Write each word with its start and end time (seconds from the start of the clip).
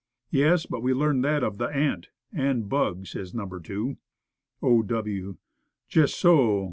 "Yes; 0.31 0.65
but 0.65 0.81
we 0.81 0.95
learned 0.95 1.23
that 1.25 1.43
of 1.43 1.59
the 1.59 1.65
ant 1.67 2.07
and 2.33 2.67
bug," 2.67 3.05
says 3.05 3.35
number 3.35 3.59
two. 3.59 3.97
O. 4.59 4.81
W. 4.81 5.37
"Just 5.89 6.15
so. 6.19 6.59